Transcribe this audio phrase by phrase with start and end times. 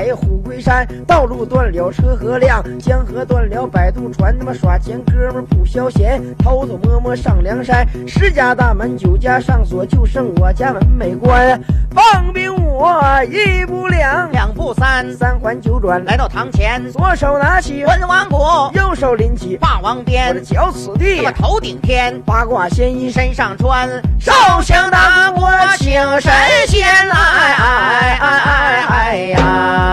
[0.00, 4.34] 海虎归山，道路断了车和辆，江河断了摆渡船。
[4.38, 7.86] 他妈耍钱，哥们不消闲，偷偷摸摸上梁山。
[8.08, 11.60] 十家大门九家上锁，就剩我家门没关。
[11.90, 18.38] 放兵我一不两，两不三，三环九转来到堂前，左手拿起文王鼓，
[18.72, 20.28] 右手拎起霸王鞭。
[20.28, 23.86] 我的脚此地，我头顶天，八卦仙衣身上穿，
[24.18, 24.32] 手
[24.64, 26.32] 枪打我请神
[26.68, 29.89] 仙来，哎哎哎哎呀！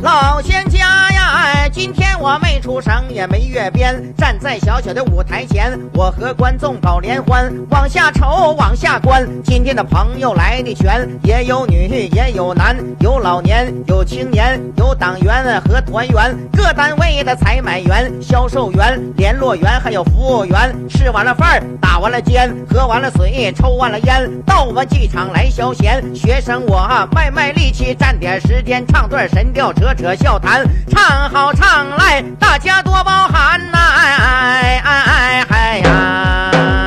[0.00, 7.52] 老仙家呀，今天我没出省也没月边，站在小小的舞台前，我和观众搞联欢。
[7.70, 20.74] 往下瞅，下观，今天的朋友来的全，也有女也有男，有老年有青年，有党员和团员，各单位的采买员、销售员、联络员，还有服务员。
[20.88, 26.02] 吃完了饭，打完了尖，喝完了水，抽完了烟，到我们剧场来消闲。
[26.14, 32.58] 学生我卖卖力气，占点时间，唱段神调，扯扯笑谈，唱好唱赖大。
[32.62, 36.81] 家多包涵呐，哎哎哎哎呀！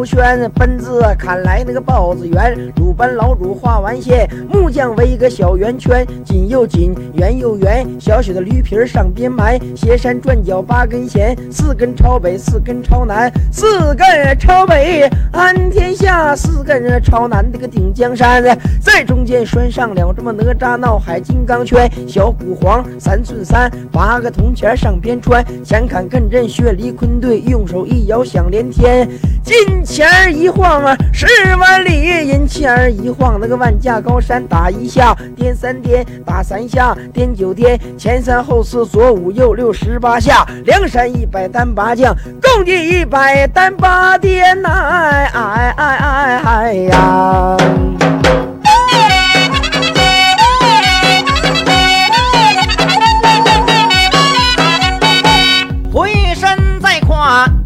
[0.00, 0.04] 鼓上。
[0.04, 2.56] 如轩，奔字砍来那个包子圆。
[2.76, 7.86] 鲁班老主画完线，木匠围一个小圆圈，紧又紧，圆又圆。
[8.00, 14.06] 小小的驴皮上边埋，斜山转角八根弦，四根朝北，四根朝南，四根
[14.38, 18.42] 朝北安天下，四根朝南那个顶江山。
[18.80, 29.08] 在中间拴上了这么哪吒闹海金刚圈，小鼓黄三寸三，八个铜钱上边穿，前坎艮震薛离坤兑，用手一摇响连天，
[29.42, 31.26] 金钱儿一晃啊十
[31.56, 47.56] 万里，银钱儿一晃那个万架高山，打一下颠三颠，打三下颠九颠，前三后四左五右六十八下，梁山一百单八将，共计一百单八颠呐，哎哎哎哎呀！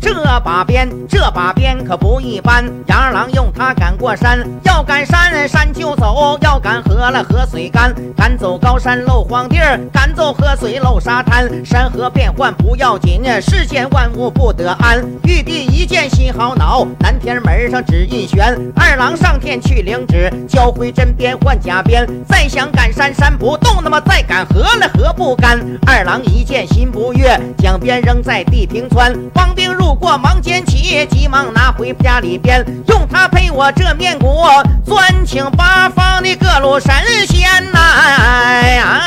[0.01, 2.65] 这把鞭，这把鞭可不一般。
[2.87, 7.95] 杨二郎用它赶过山，要赶山山就走，要赶河了河水干。
[8.17, 11.49] 赶走高山漏荒地儿，赶走河水漏沙滩。
[11.65, 15.05] 山河变幻不要紧，世间万物不得安。
[15.25, 18.59] 玉帝一见心好恼，南天门上旨意悬。
[18.75, 22.07] 二郎上天去领旨，交回真鞭换假鞭。
[22.27, 25.61] 再想赶山山不动，那么再赶河了河不干。
[25.87, 29.13] 二郎一见心不悦，将鞭扔在地平川。
[29.45, 34.43] 帮兵入过忙捡起，急忙拿回家里边，用它配我这面鼓，
[34.87, 36.91] 专请八方的各路神
[37.29, 37.79] 仙呐！
[37.79, 39.03] 哎呀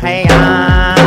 [0.00, 1.03] 哎呀！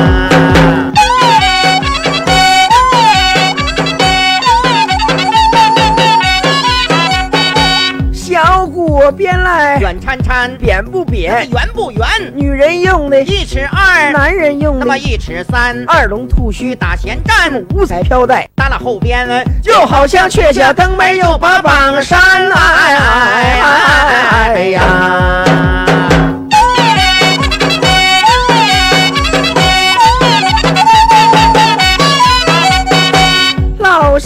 [9.09, 9.77] 鼓编来。
[9.79, 11.49] 远掺掺，扁不扁？
[11.49, 12.05] 圆不圆？
[12.35, 14.79] 女人用的，一尺二，男人用的。
[14.81, 19.25] 那么一尺三，二龙吐须，打前站，五彩飘带，搭了后边，
[19.63, 22.19] 就好像雀下登门又把榜山。
[22.51, 25.45] 哎哎哎哎哎呀！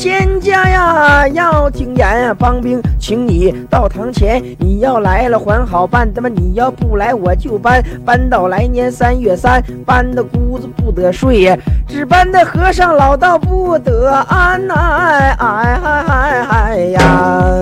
[0.01, 4.43] 仙家呀，要听言，帮兵请你到堂前。
[4.57, 11.55] 你要来了还好办，他妈你要不来我就搬，搬到来年三月三，搬的姑子不得睡呀，
[11.87, 14.73] 只搬的和尚老道不得安呐！
[14.73, 17.61] 哎哎哎哎哎呀！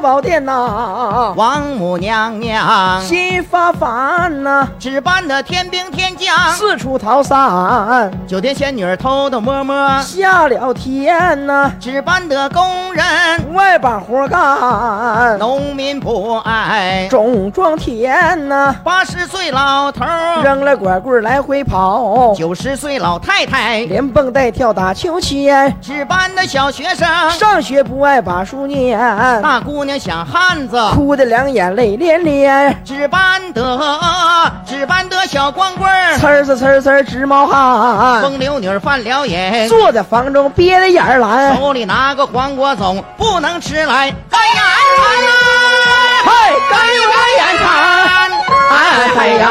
[0.00, 3.00] 宝殿呐，王母娘娘。
[3.02, 13.04] 心发烦呐，值班的天兵天将，四处逃散，九天仙女偷偷摸摸，下了天呐，值班的工人。
[13.52, 20.04] 外把活干，农民不爱，种庄田呐，八十岁老头，
[20.42, 28.98] 扔了拐棍来回跑，九十岁老太太，连蹦带跳打秋千，值班的小学生，上学不爱把书念，
[29.42, 33.80] 大姑娘想汉子，哭得两眼泪涟涟，值班的
[34.66, 44.14] 值班的小光棍儿，呲儿呲呲儿呲儿直冒汗，风流女儿犯了瘾，坐在房中憋得眼儿蓝，手里拿个黄瓜总，不能吃来。
[44.30, 44.62] 干眼
[44.96, 45.30] 馋呐！
[46.24, 46.30] 嗨，
[46.70, 47.00] 干眼
[47.58, 47.70] 馋，
[48.70, 48.76] 哎
[49.16, 49.46] 哎呀！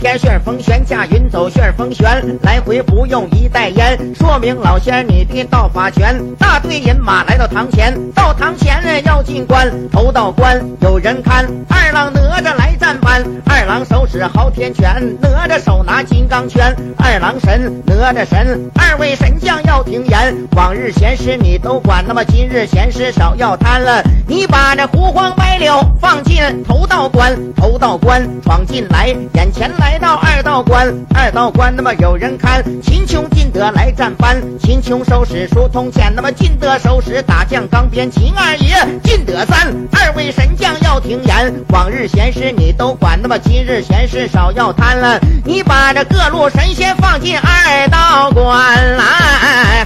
[0.00, 6.18] 天旋风旋，驾云走旋风旋，来回不用一袋烟，说明老仙你的道法全。
[6.36, 49.04] 大队人马来到堂前，到堂前要进关，头道关有人看，二郎哪吒来站班，二郎手使昊天拳，哪吒手拿金刚圈，二郎神，哪吒神，二位神将要停言，往日闲事你都管，那么今日闲事少要贪了，你把这胡黄白柳放进头道关，头道关闯进来，眼前来来到二道关，二道关那么有人看，秦琼进得来站班，秦琼手使疏通剑，那么进得手使打将钢鞭，秦二爷进得三，二位神将要听言，往日闲事你都管，那么今日闲事少要贪了，你把这各路神仙放进二道关来，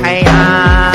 [0.02, 0.92] 哎呀。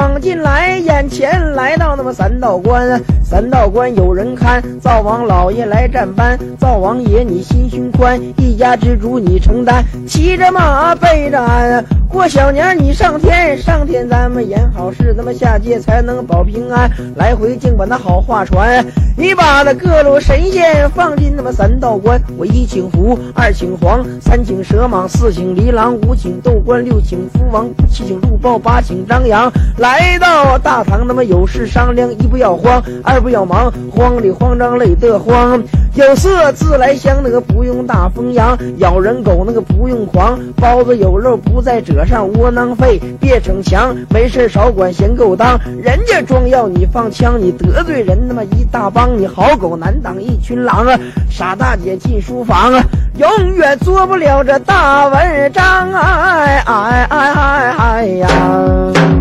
[0.00, 0.80] 闯进来，
[1.10, 18.84] 前来到那么三道关，三道关有人看，灶王老爷来站班，灶王爷你心胸宽，一家之主你承担，骑着马背着鞍，过小年你上天，上天咱们演好事，咱们下界才能保平安，来回净把那好话传，
[19.16, 35.62] 你把那各路神仙放进那么三道关，我一请福，二请黄，三请蛇蟒，四请离狼，五请斗官，六请福王，七请鹿豹，八请张扬，来到大那么有事商量，一不要慌，二不要忙，慌里慌张累得慌。
[35.94, 40.38] 有色自来香，那个不用大风扬；咬人狗那个不用狂。
[40.56, 45.58] 包子有肉不在褶上，窝囊废别逞强，没事少管闲勾当。
[45.82, 50.98] 人家装药你放枪，你得罪人他妈一大帮，你好狗难挡一群狼啊！
[51.28, 52.84] 傻大姐进书房啊，
[53.18, 56.00] 永远做不了这大文章啊！
[56.40, 59.19] 哎哎哎哎哎呀！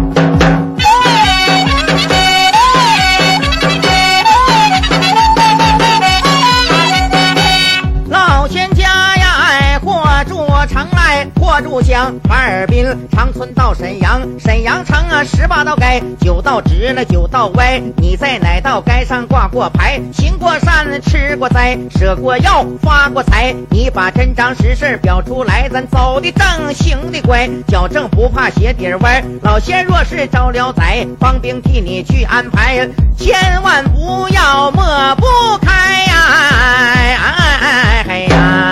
[11.59, 17.81] 来，过住乡，哈尔滨长春到沈阳，沈阳城啊，十八道街，九道直了，九道歪。
[17.97, 19.99] 你在哪道街上挂过牌？
[20.13, 23.53] 行过善，吃过斋，舍过药，发过财。
[23.71, 29.21] 你把真章实事表出来，咱走的正，行的乖，矫正不怕鞋底歪。
[29.41, 32.87] 老仙若是招了灾，帮兵替你去安排，
[33.17, 35.25] 千万不要抹不
[35.61, 36.13] 开呀！
[36.41, 38.68] 哎哎哎呀！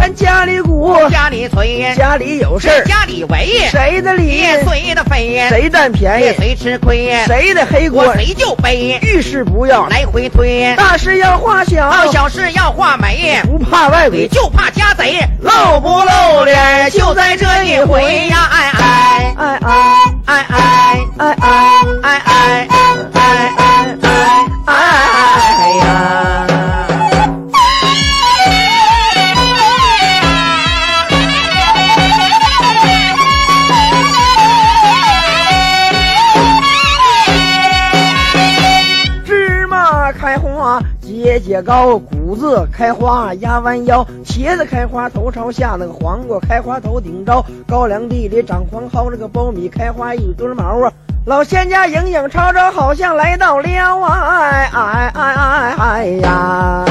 [0.00, 4.42] 咱家里鼓，家里催，家里有事儿，家里围，谁的理？
[4.66, 5.46] 谁的非？
[5.50, 6.34] 谁占便宜？
[6.38, 7.14] 谁吃亏？
[7.26, 8.10] 谁的黑锅？
[8.14, 8.98] 谁就背？
[9.02, 16.90] 遇事不要来回推，大事要化小，小事要化美，不怕外鬼，就怕家贼露不露脸？
[16.92, 18.48] 就在这一回呀！
[18.50, 19.86] 哎哎哎哎
[20.24, 20.46] 哎
[21.18, 21.36] 哎哎
[22.02, 22.89] 哎哎
[41.22, 50.90] 节节高，谷子开花压弯腰，茄子开花头朝下，那个黄瓜开花头顶着，高粱地里长黄蒿，这个苞米开花一堆毛啊。
[51.26, 54.40] 老仙家影影绰绰，好像来到了啊！
[54.40, 56.84] 哎哎哎哎哎呀！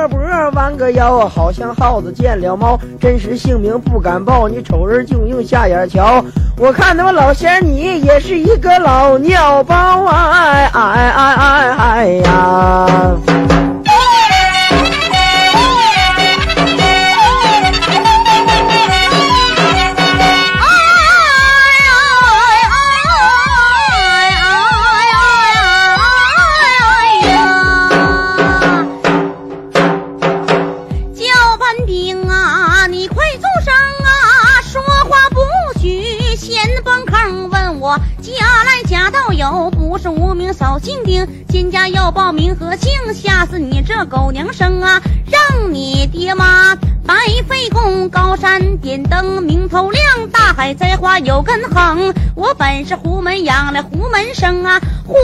[0.00, 0.18] 个脖，
[0.54, 2.78] 弯个腰，好像耗子见了猫。
[2.98, 6.24] 真实姓名不敢报，你瞅人就用下眼瞧。
[6.56, 10.40] 我看他妈老仙你也是一个老尿包啊！
[10.42, 12.86] 哎哎哎哎呀
[40.30, 40.78] 哎呀！
[40.80, 45.00] 静定，金家要报名和姓，吓死你这狗娘生啊！
[45.26, 47.14] 让你爹妈白
[47.48, 52.14] 费功，高山点灯明头亮，大海栽花有根横。
[52.34, 55.20] 我本是胡门养来胡门生啊，胡门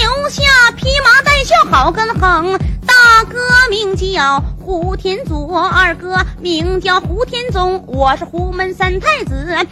[0.00, 0.42] 留下
[0.76, 2.58] 披麻戴孝好根横。
[2.86, 3.38] 大哥
[3.70, 9.64] 名叫胡天祖，二哥名叫胡天宗，我是胡门三太子，人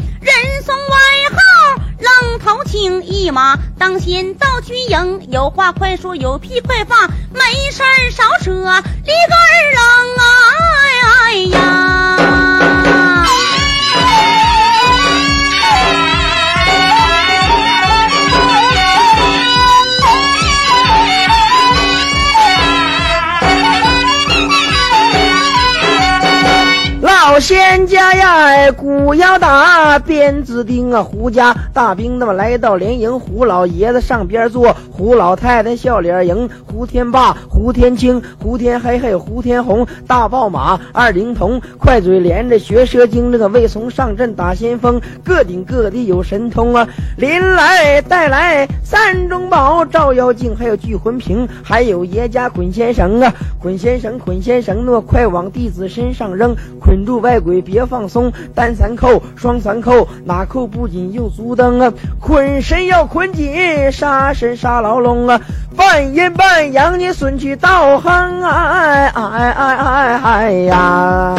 [0.65, 0.97] 送外
[1.31, 7.41] 号愣头青，一马当先到军营，有话快说，有屁快放，没
[7.71, 10.25] 事少扯，里个二郎啊，
[11.27, 12.20] 哎呀！
[27.41, 31.03] 仙家呀，哎，鼓要打，鞭子钉啊！
[31.03, 36.51] 胡家大兵那么来到连营，胡老爷子上边坐，胡老太太笑脸迎。
[36.67, 46.89] 胡天霸、胡天青、胡天黑黑、胡天红，大豹马、二灵童，快嘴连着学蛇精，这个未从上阵打先锋，各顶各的有神通啊！
[47.17, 53.33] 临来带来三中宝，照妖镜，还有聚魂瓶，还有爷家捆仙绳啊！
[53.61, 61.93] 捆仙绳，捆仙绳，那快往弟子身上扔，捆住外鬼别放松，单三扣，双三扣，哪扣不紧又足蹬啊！
[62.19, 65.41] 捆身要捆紧，杀神杀牢笼啊！
[65.77, 68.51] 半阴半阳你损去道行啊！
[68.73, 71.35] 哎哎哎哎哎呀！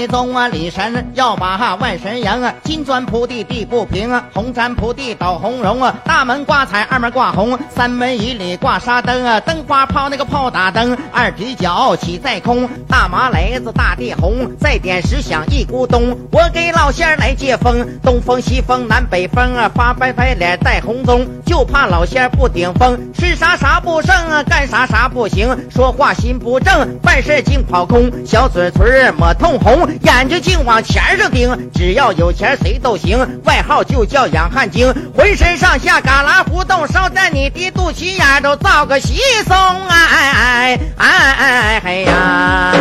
[0.00, 0.48] 对宗啊！
[0.48, 2.54] 李神要把万神迎啊！
[2.64, 4.24] 金砖铺地地不平啊！
[4.32, 5.94] 红毡铺地倒红绒啊！
[6.04, 9.40] 大门挂彩，二门挂红，三门以里挂沙灯啊！
[9.40, 16.16] 灯花炮那个炮打灯，二踢脚起在空，大麻雷子大地红，再点十响一咕咚。
[16.30, 19.70] 我给老仙儿来接风，东风西风南北风啊！
[19.74, 42.72] 发白白脸带红棕，就怕老仙儿不顶风，吃啥啥不剩啊，干啥啥不行，说话心不正，办事净跑空，小嘴唇抹通红，眼睛净往钱上盯，只要有钱谁都行，外号就叫养汉精，浑身上下旮旯胡同，烧在你的肚脐眼都造个稀松，哎哎哎哎哎哎呀！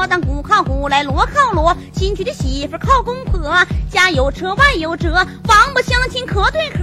[0.00, 1.76] 啥都说，但鼓靠鼓来锣靠锣。
[1.92, 3.40] 新娶的媳妇靠公婆，
[3.90, 6.80] 家有车万有辙，王八相亲可对可。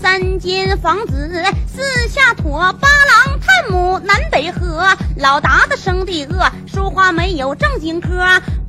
[0.00, 4.86] 三间房子四下妥，八郎探母南北合。
[5.16, 8.08] 老达子生的恶，说话没有正经嗑。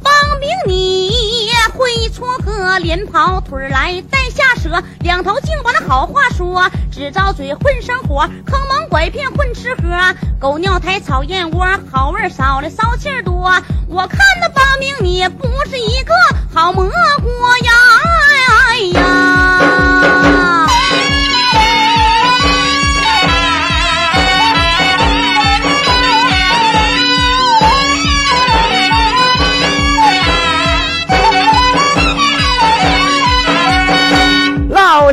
[0.03, 1.09] 帮兵你
[1.73, 13.49] 会撮合，连跑腿来带下舌，两头净把那好话说，只招嘴混生活，坑蒙拐骗混吃喝，狗尿苔草燕窝，好味少了骚气儿多。
[13.87, 16.13] 我看那帮兵你不是一个
[16.53, 17.29] 好蘑菇
[17.63, 17.71] 呀！
[18.67, 19.80] 哎呀！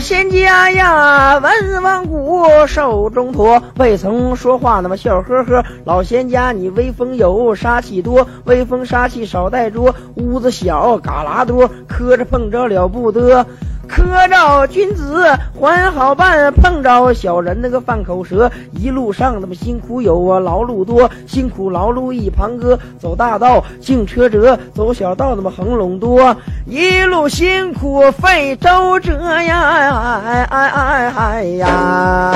[0.01, 5.65] 仙家呀，文王谷寿中驼，未曾说话那么笑呵呵。
[5.85, 9.95] 老仙家你威风有，杀气多，威风杀气少带着。
[10.15, 13.47] 屋子小，旮旯多，磕着碰着了不得。
[13.89, 15.25] 磕着君子
[15.59, 18.51] 还好办，碰着小人那个犯口舌。
[18.73, 22.79] 一路上那么辛苦有啊，劳碌多，辛苦劳碌一旁哥。
[23.01, 26.37] 走大道净车辙，走小道那么横垄多。
[26.67, 32.35] 一路辛苦费周折呀，哎哎哎哎呀！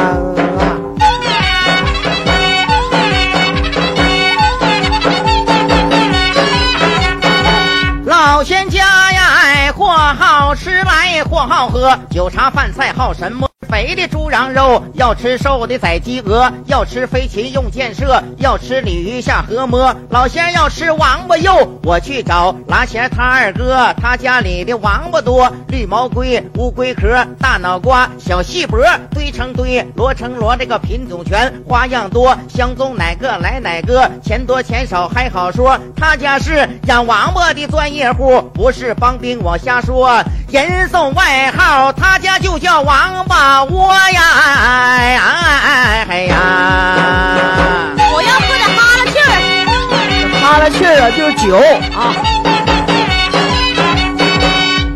[8.05, 8.81] 老仙家
[9.13, 13.49] 呀，哎，或好吃来，或好喝，酒茶饭菜好什么？
[13.69, 19.95] 肥的猪羊肉，要吃瘦的宰鸡鹅，要吃飞禽用箭射，要吃鲤鱼下河摸。
[20.11, 28.79] 老仙要吃王八肉，我去找拉弦他二哥，他家里的王八多，绿毛龟、乌龟壳、大脑瓜、小细脖，
[29.11, 35.79] 堆成堆，摞成摞，这个品种全，花样多，相中哪个来哪个，钱多钱少还好说。
[35.97, 40.23] 他家是养王八的专业户，不是帮兵往下瞎说。
[40.51, 44.23] 人送外号，他家就叫王八啊我呀，
[46.11, 46.37] 哎呀，
[47.97, 49.31] 我要喝点哈拉气儿。
[50.43, 51.57] 哈拉气儿啊，就是酒
[51.97, 52.52] 啊。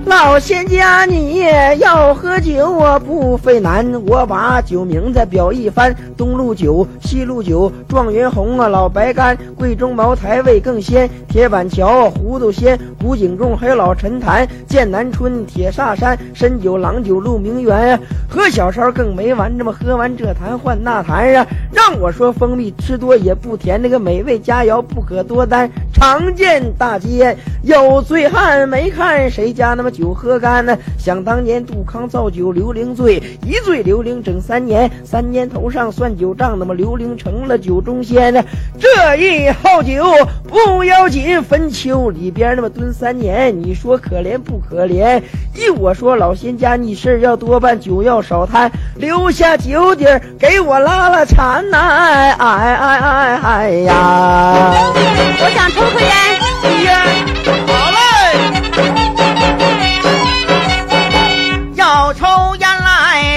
[0.06, 1.40] 老仙家，你
[1.80, 3.84] 要喝酒我，不费难。
[4.06, 11.10] 我把酒名字表一番：东路酒、西路酒、状元红啊，老白干、贵州茅台味更鲜。
[11.28, 18.00] 铁板桥、糊涂仙、古井仲，还有老陈坛、剑南春、铁砂山、参酒、郎酒、鹿鸣园。
[18.28, 21.44] 喝小烧更没完，这么喝完这坛换那坛啊！
[21.72, 25.68] 让我说蜂蜜吃多也不甜，那个美味佳肴不可多单。
[25.98, 30.76] 常见大街有醉汉，没看谁家那么酒喝干呢？
[30.98, 38.44] 想当年杜康造酒刘伶醉，一醉刘伶整三年，三年头上算酒账，那么刘伶成了酒中仙呢。
[38.78, 40.04] 这一好酒
[40.46, 45.22] 不要紧，坟丘里边那么蹲三年，你说可怜不可怜？
[45.54, 51.78] 依我说，老仙家你事儿要多办，酒要少贪，留下酒底儿给我拉拉馋呐！
[51.78, 54.92] 哎哎哎哎哎呀！
[55.38, 56.10] 我想抽颗烟。
[56.40, 57.75] 不抽烟。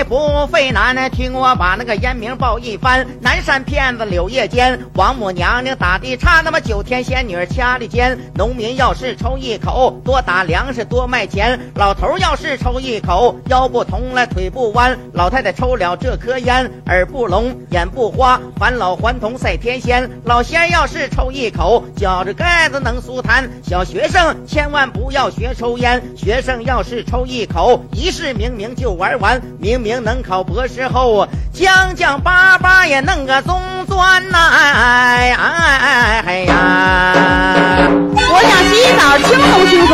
[0.10, 3.06] 不费难，听我把那个烟名报一番。
[3.22, 8.18] 南山骗子柳叶尖，王母娘娘打的差，那么九天仙女掐的尖。
[8.34, 11.60] 农民要是抽一口，多打粮食多卖钱。
[11.76, 14.98] 老头要是抽一口，腰不疼了腿不弯。
[15.14, 20.10] 老太太抽了这颗烟，耳不聋眼不花，返老还童赛天仙。
[20.26, 23.48] 老仙要是抽一口，嚼着盖子能舒坦。
[23.62, 34.38] 小学生千万不要学抽烟，学生要是抽一口，一世明明就玩完，明明能考博士后，将将巴巴也弄个中专呐！
[34.52, 37.90] 哎哎哎呀！
[38.16, 39.94] 我想洗洗澡，轻松轻松。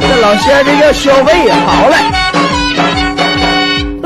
[0.00, 2.21] 这老仙儿这叫消费呀，好嘞。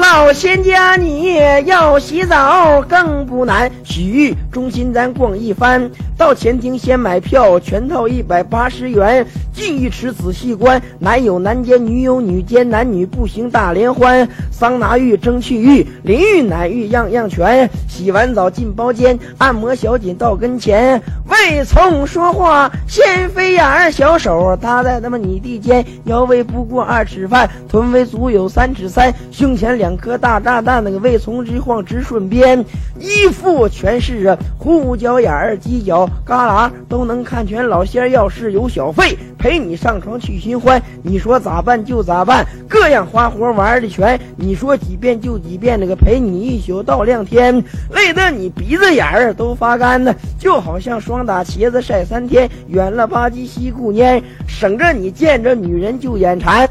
[0.09, 3.73] 到仙家，你要洗澡更不难。
[3.83, 9.27] 洗浴中心咱逛一番，到前厅先买票，全套一百八十元。
[9.53, 14.29] 进浴池仔细观，男有男间，女有女间，男女步行大联欢。
[14.53, 17.69] 桑拿浴、蒸汽浴、淋浴、奶浴样样全。
[17.89, 21.03] 洗完澡进包间，按摩小姐到跟前。
[21.29, 32.65] 未从说话，先飞眼儿，小手搭在他妈你的肩，腰围不过二尺半，臀围足有三尺三，胸前两颗大炸弹，那个未从直晃直顺边，
[32.99, 37.67] 衣服全是啊胡角眼儿、犄角旮旯都能看全。
[37.67, 56.69] 老仙儿要是有小费，陪你上床去寻欢，你说咋办就咋办，各样花活玩的全，你说几遍就几遍，那个陪你一宿到亮天，累得你鼻子眼儿都发干呢，就好像双打茄子晒三天，远了吧唧西顾烟，省着你见着女人就眼馋。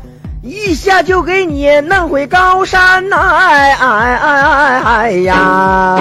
[0.47, 3.17] 一下就给你弄回高山呐！
[3.17, 5.99] 哎哎哎哎哎呀！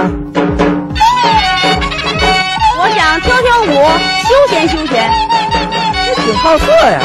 [2.79, 3.73] 我想跳跳舞，
[4.29, 5.11] 休闲休闲。
[6.05, 7.01] 这挺好色呀！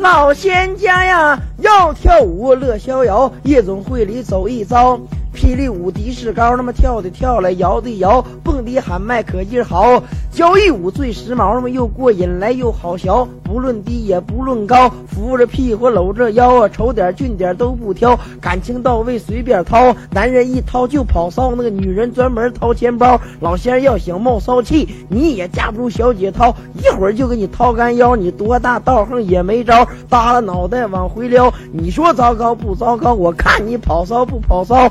[0.00, 4.98] 老仙家呀，要跳舞乐逍遥，夜总会里走一遭。
[5.38, 10.02] 霹雳舞的士高，那么跳的跳来，摇的摇，蹦迪喊麦可劲儿好。
[10.32, 13.08] 交谊舞最时髦，那么又过瘾来又好学。
[13.44, 19.94] 不论低也不论高，扶着屁股搂着腰啊，丑点俊点都不挑，感情到位随便掏。
[20.10, 23.20] 男人一掏就跑骚，那个女人专门掏钱包。
[23.38, 28.16] 老仙儿要想冒骚气，你也架不住小姐掏，一会儿就给你掏干腰。
[28.16, 31.54] 你多大道行也没招，耷拉脑袋往回撩。
[31.72, 33.14] 你说糟糕不糟糕？
[33.14, 34.90] 我看你跑骚不跑骚。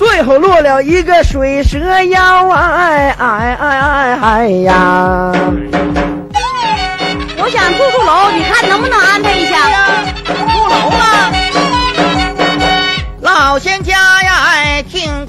[0.00, 2.48] 最后落了一个水蛇腰！
[2.48, 5.30] 哎哎哎哎哎呀！
[7.36, 9.58] 我想住住楼，你看能不能安排一下？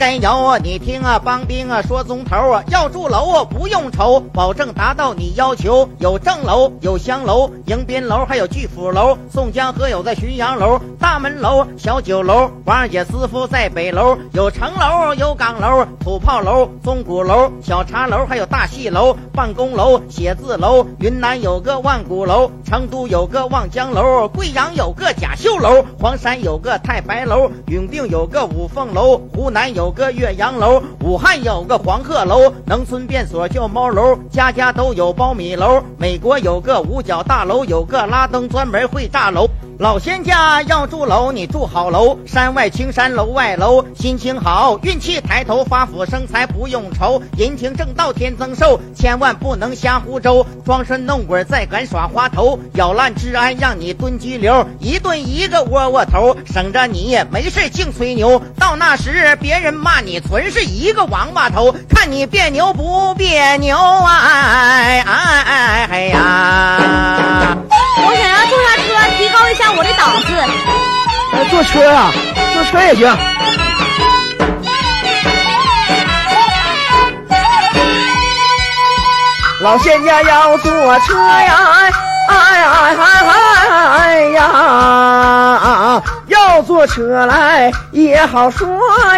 [0.01, 5.87] 该摇啊，你听啊，帮兵啊说宗头啊，要住楼啊不用愁，保证达到你要求。
[5.99, 9.15] 有正楼，有香楼，迎宾楼，还有巨府楼。
[9.31, 12.49] 宋江河有在浔阳楼，大门楼，小酒楼。
[12.65, 20.83] 王二姐师傅在北楼，有城楼，有岗楼，土炮楼，钟鼓楼，小茶楼，还有大戏楼，办公楼，写字楼。
[20.97, 35.83] 云南有个万古楼，成都有个望江楼，贵阳有个甲秀楼，黄山有个太白楼，永定有个五凤楼，湖南有个岳阳楼，武汉有个黄鹤楼，农村便所叫猫楼，家家都有苞米楼。
[35.97, 39.47] 美国有个五角大楼，有个拉登专门会炸楼。
[39.81, 64.11] 老仙家要住楼，你住好楼，山外青山楼外楼，心情好，运气抬头，发福生财不用愁，人情正道天增寿，千万不能瞎胡诌，装神弄鬼再敢耍滑头，咬烂治安让你蹲拘留，一顿一个窝窝头，省着你没事净吹牛，到那时别人骂你纯是一个王八头，看你别扭不别扭啊？
[64.13, 67.50] 哎哎哎呀！
[71.51, 72.11] 坐车啊，
[72.53, 73.05] 坐车也行。
[79.59, 81.91] 老仙家要坐车呀，哎
[82.27, 82.95] 哎哎
[83.99, 86.01] 哎呀，
[86.41, 88.67] 要坐车来也好说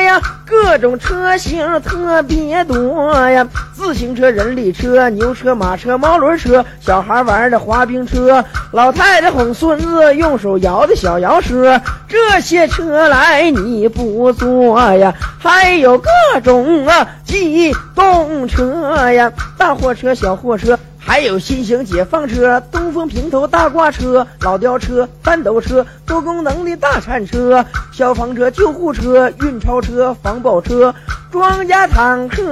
[0.01, 16.09] 呀，各种车型特别多呀，自行车、人力车、牛车、马车、毛轮车，小孩玩的滑冰车，老太太哄孙子用手摇的小摇车，这些车来你不坐呀，还有各
[16.43, 20.77] 种啊机动车呀，大货车、小货车。
[21.05, 30.95] 还有新型解放车、东风平头大挂车、老吊车、翻斗车、多功能的大铲车、消防车、救护车、运钞车、防爆车、
[31.33, 32.45] 装甲坦克、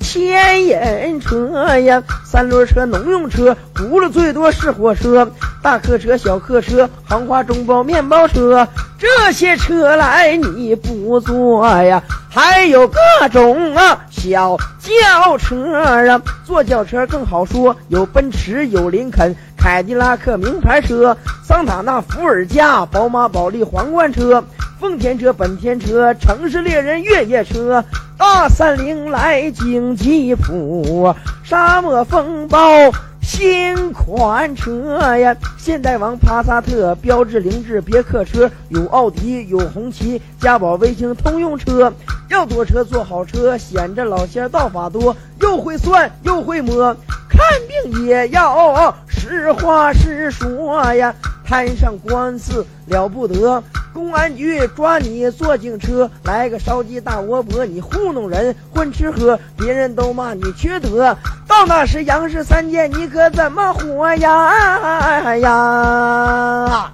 [0.00, 5.30] 牵引车呀，三轮车、农用车，轱辘最多是火车、
[5.62, 8.66] 大客车、小客车、航花中包、面包车，
[8.98, 12.02] 这些车来你不坐呀？
[12.28, 12.98] 还有各
[13.30, 24.42] 种啊小轿车啊，坐轿车更好说，有奔驰，有林肯、凯迪拉克名牌车，桑塔纳、伏尔加、宝马、保利皇冠车，
[24.80, 27.84] 丰田车、本田车，城市猎人越野车，
[28.16, 32.58] 大三菱来京吉普，沙漠风暴。
[33.28, 41.92] 新款车呀，现代王、帕萨特、标致、凌志、别克车，有奥迪，有红旗、嘉宝、威星通用车。
[42.30, 46.96] 要坐车坐好车，显着老仙道法多，又会算又会摸，
[47.28, 47.38] 看
[47.68, 51.14] 病也要实话实说呀。
[51.48, 61.16] 摊上官司了不得，公安局抓你坐警车，来个烧鸡大窝脖，你糊弄人混吃喝，别人都骂你缺德。
[61.46, 66.92] 到那时杨氏三件，你可怎么活呀呀？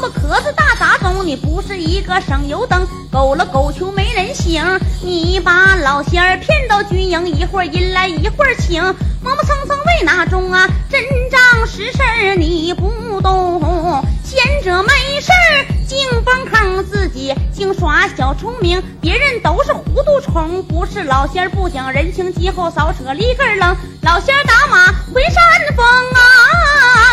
[0.00, 4.62] 么壳子大杂种，你不是一个省油灯，狗了狗穷没人醒，
[5.02, 8.82] 你把老仙儿骗到军营，一会儿阴来一会儿请，
[9.22, 10.66] 磨磨蹭蹭为哪种啊？
[10.88, 26.20] 真仗实事儿你不懂，闲着没事儿净崩坑，自己净耍小聪明，别人都是糊涂虫，不是老仙儿不讲人情，鸡后扫扯立根儿愣，老仙儿打马回山峰啊！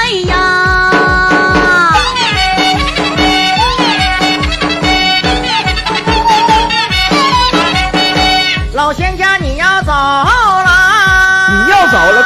[0.03, 0.96] 哎呀！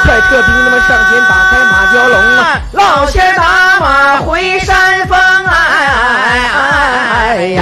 [0.04, 2.42] 快撤兵，他们上前打开马蛟龙啊！
[2.74, 6.58] 老仙打马回山峰，哎哎哎
[7.12, 7.62] 哎呀！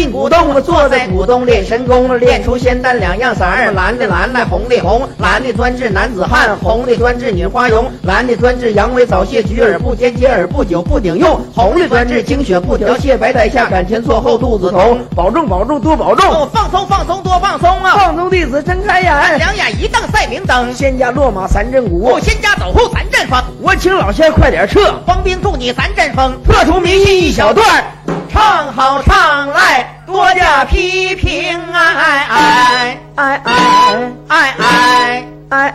[0.00, 17.92] 进古洞，坐在古洞练神功，练出仙丹两样色儿，蓝的蓝的，红的红，蓝的专治男子汉，红的专治女花容，蓝的专治阳痿早泄、举耳不坚、接耳不久、不顶用，红的专治精血不调泄、白带下、感前错后、肚子疼，保重保重多保哦重，放松放松多放松啊！
[17.98, 21.98] 放松弟子睁开眼，两眼一瞪赛明灯，仙家落马三阵鼓。
[21.98, 27.68] 不，仙家走后三阵风，我请老仙快点撤，黄兵助你三阵风，破除迷信一小段。
[27.68, 27.84] 儿。
[28.32, 35.74] 唱好唱来，多加批评，哎哎哎哎哎哎哎哎